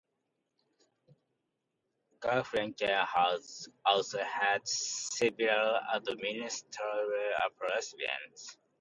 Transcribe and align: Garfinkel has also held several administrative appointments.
Garfinkel 2.21 3.05
has 3.05 3.69
also 3.85 4.17
held 4.23 4.67
several 4.67 5.79
administrative 5.93 7.35
appointments. 7.45 8.57